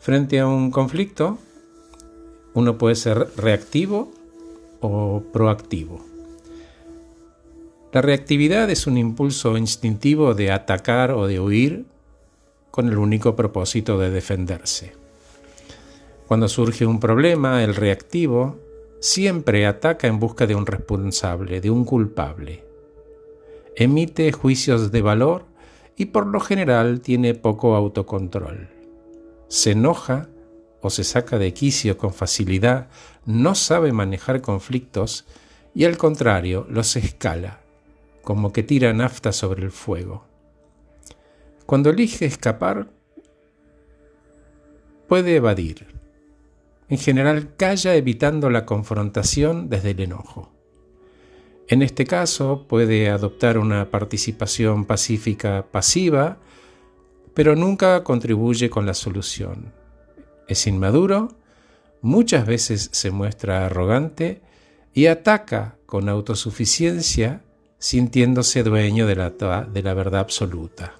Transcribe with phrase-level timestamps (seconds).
[0.00, 1.36] Frente a un conflicto,
[2.54, 4.10] uno puede ser reactivo
[4.80, 6.02] o proactivo.
[7.92, 11.84] La reactividad es un impulso instintivo de atacar o de huir
[12.70, 14.94] con el único propósito de defenderse.
[16.26, 18.56] Cuando surge un problema, el reactivo
[19.00, 22.64] siempre ataca en busca de un responsable, de un culpable.
[23.76, 25.44] Emite juicios de valor
[25.94, 28.79] y por lo general tiene poco autocontrol.
[29.50, 30.28] Se enoja
[30.80, 32.88] o se saca de quicio con facilidad,
[33.26, 35.26] no sabe manejar conflictos
[35.74, 37.60] y al contrario los escala,
[38.22, 40.24] como que tira nafta sobre el fuego.
[41.66, 42.90] Cuando elige escapar,
[45.08, 45.88] puede evadir.
[46.88, 50.52] En general calla evitando la confrontación desde el enojo.
[51.66, 56.38] En este caso puede adoptar una participación pacífica pasiva,
[57.34, 59.72] pero nunca contribuye con la solución.
[60.48, 61.32] Es inmaduro,
[62.02, 64.40] muchas veces se muestra arrogante
[64.92, 67.42] y ataca con autosuficiencia
[67.78, 70.94] sintiéndose dueño de la, de la verdad absoluta.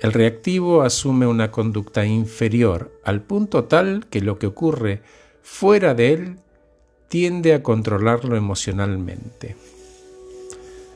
[0.00, 5.02] El reactivo asume una conducta inferior al punto tal que lo que ocurre
[5.42, 6.36] fuera de él
[7.08, 9.56] tiende a controlarlo emocionalmente.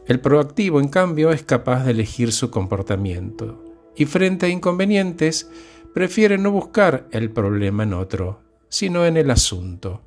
[0.06, 3.63] El proactivo, en cambio, es capaz de elegir su comportamiento
[3.96, 5.50] y frente a inconvenientes
[5.92, 10.02] prefiere no buscar el problema en otro, sino en el asunto.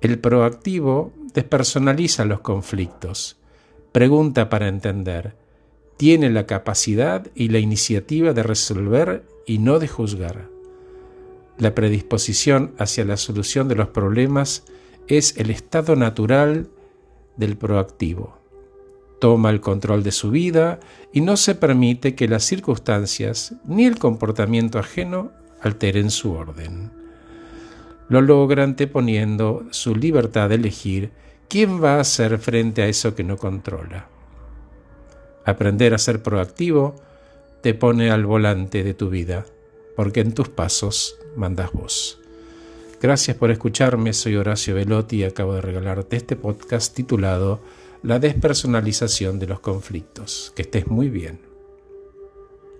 [0.00, 3.38] El proactivo despersonaliza los conflictos,
[3.92, 5.34] pregunta para entender,
[5.96, 10.48] tiene la capacidad y la iniciativa de resolver y no de juzgar.
[11.58, 14.64] La predisposición hacia la solución de los problemas
[15.08, 16.68] es el estado natural
[17.36, 18.37] del proactivo.
[19.20, 20.78] Toma el control de su vida
[21.12, 26.92] y no se permite que las circunstancias ni el comportamiento ajeno alteren su orden.
[28.08, 31.10] Lo logra anteponiendo su libertad de elegir
[31.48, 34.08] quién va a hacer frente a eso que no controla.
[35.44, 36.94] Aprender a ser proactivo
[37.62, 39.46] te pone al volante de tu vida,
[39.96, 42.20] porque en tus pasos mandas vos.
[43.00, 47.60] Gracias por escucharme, soy Horacio Velotti y acabo de regalarte este podcast titulado
[48.02, 50.52] La despersonalización de los conflictos.
[50.54, 51.47] Que estés muy bien.